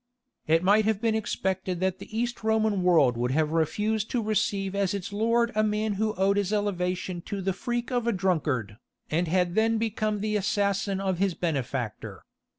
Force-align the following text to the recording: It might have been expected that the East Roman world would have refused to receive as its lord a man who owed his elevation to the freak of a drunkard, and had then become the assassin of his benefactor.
It 0.47 0.63
might 0.63 0.85
have 0.85 0.99
been 0.99 1.13
expected 1.13 1.79
that 1.79 1.99
the 1.99 2.17
East 2.17 2.43
Roman 2.43 2.81
world 2.81 3.15
would 3.17 3.29
have 3.33 3.51
refused 3.51 4.09
to 4.09 4.23
receive 4.23 4.73
as 4.73 4.95
its 4.95 5.13
lord 5.13 5.51
a 5.53 5.63
man 5.63 5.93
who 6.01 6.15
owed 6.15 6.37
his 6.37 6.51
elevation 6.51 7.21
to 7.27 7.39
the 7.39 7.53
freak 7.53 7.91
of 7.91 8.07
a 8.07 8.11
drunkard, 8.11 8.77
and 9.11 9.27
had 9.27 9.53
then 9.53 9.77
become 9.77 10.21
the 10.21 10.35
assassin 10.37 10.99
of 10.99 11.19
his 11.19 11.35
benefactor. 11.35 12.23